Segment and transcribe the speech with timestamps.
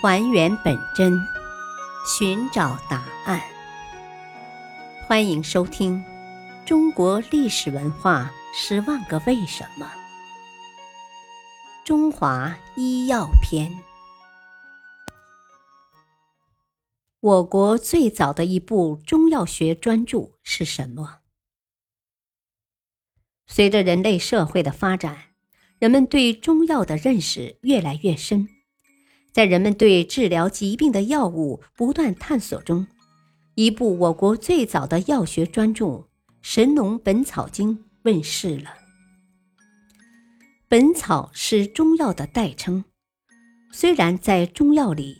[0.00, 1.12] 还原本真，
[2.06, 3.42] 寻找答案。
[5.08, 5.98] 欢迎收听
[6.64, 9.84] 《中国历史文化十万个为什么》——
[11.84, 13.76] 中华医药篇。
[17.18, 21.22] 我国最早的一部中药学专著是什么？
[23.48, 25.30] 随着人类社会的发展，
[25.80, 28.48] 人们对中药的认识越来越深。
[29.38, 32.88] 在人们对治疗疾病的药物不断探索中，
[33.54, 35.84] 一部我国最早的药学专著
[36.42, 38.74] 《神农本草经》问世了。
[40.66, 42.84] 本草是中药的代称，
[43.70, 45.16] 虽然在中药里，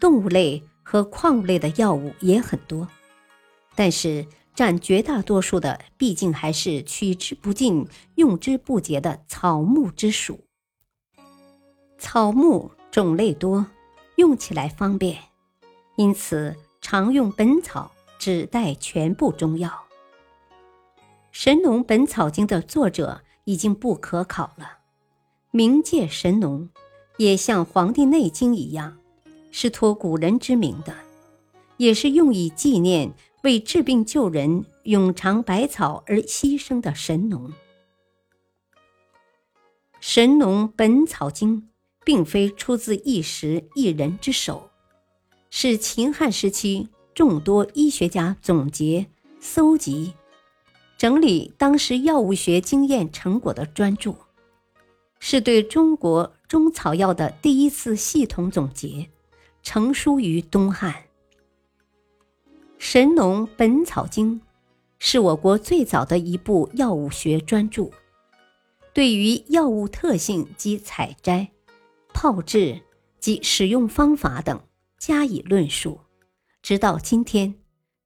[0.00, 2.88] 动物类和矿物类的药物也很多，
[3.76, 7.86] 但是占绝大多数的毕竟还是取之不尽、
[8.16, 10.40] 用之不竭的草木之属。
[11.96, 12.72] 草木。
[12.92, 13.64] 种类多，
[14.16, 15.18] 用起来方便，
[15.96, 19.70] 因此常用本草指代全部中药。
[21.30, 24.80] 《神农本草经》的作者已经不可考了，
[25.52, 26.68] 冥界神农
[27.16, 28.98] 也像《黄帝内经》一样，
[29.50, 30.94] 是托古人之名的，
[31.78, 33.10] 也是用以纪念
[33.42, 37.48] 为治病救人、永尝百草而牺牲的神农。
[39.98, 41.62] 《神农本草经》。
[42.04, 44.70] 并非出自一时一人之手，
[45.50, 49.06] 是秦汉时期众多医学家总结、
[49.40, 50.14] 搜集、
[50.98, 54.14] 整理当时药物学经验成果的专著，
[55.20, 59.08] 是对中国中草药的第一次系统总结，
[59.62, 60.92] 成书于东汉。
[62.78, 64.40] 《神农本草经》
[64.98, 67.88] 是我国最早的一部药物学专著，
[68.92, 71.51] 对于药物特性及采摘。
[72.14, 72.82] 炮制
[73.18, 74.60] 及使用方法等
[74.98, 76.00] 加以论述，
[76.62, 77.54] 直到今天，《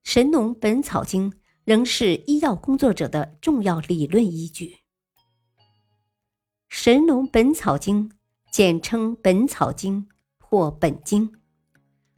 [0.02, 1.30] 神农本草经》
[1.64, 4.66] 仍是医药工作者的重要理论依据。
[6.68, 8.08] 《神农本草经》
[8.50, 10.06] 简称《本草经》
[10.38, 11.30] 或《本经》，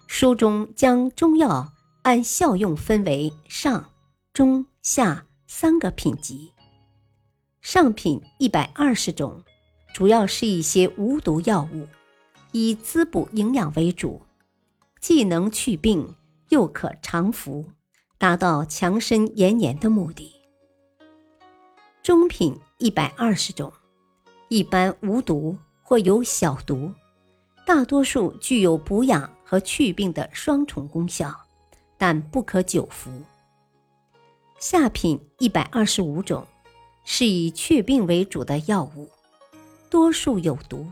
[0.07, 1.73] 书中将中药
[2.03, 3.91] 按效用分为上、
[4.33, 6.53] 中、下三个品级。
[7.61, 9.43] 上品一百二十种。
[9.99, 11.85] 主要是一些无毒药物，
[12.53, 14.23] 以滋补营养为主，
[15.01, 16.15] 既能去病，
[16.51, 17.65] 又可常服，
[18.17, 20.33] 达到强身延年的目的。
[22.01, 23.73] 中品一百二十种，
[24.47, 26.93] 一般无毒或有小毒，
[27.67, 31.35] 大多数具有补养和去病的双重功效，
[31.97, 33.11] 但不可久服。
[34.61, 36.47] 下品一百二十五种，
[37.05, 39.11] 是以去病为主的药物。
[39.91, 40.87] 多数有毒，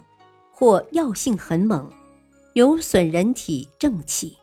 [0.51, 1.93] 或药性很猛，
[2.55, 4.39] 有损人体正气，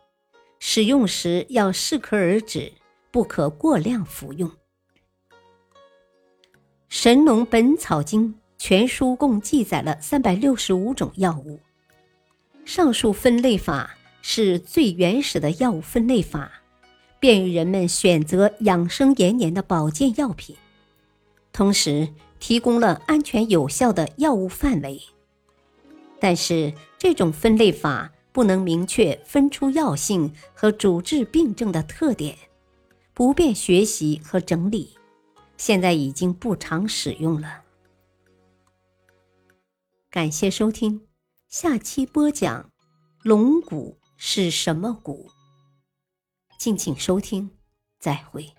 [0.59, 2.71] 使用时要适可而止，
[3.09, 4.47] 不可过量服用。
[6.87, 11.59] 《神农本草经》全书共记载了三百六十五种药物，
[12.63, 16.51] 上述分类法是最原始的药物分类法，
[17.19, 20.55] 便于人们选择养生延年的保健药品，
[21.51, 22.07] 同时。
[22.43, 25.01] 提供了安全有效的药物范围，
[26.19, 32.37] 但是这种分类法不能明确分出药性和主治病症的特点，
[33.13, 34.97] 不便学习和整理，
[35.55, 37.61] 现在已经不常使用了。
[40.09, 41.07] 感谢收听，
[41.47, 42.69] 下期播讲
[43.21, 45.31] 龙骨是什么骨？
[46.59, 47.51] 敬请收听，
[48.01, 48.53] 再会。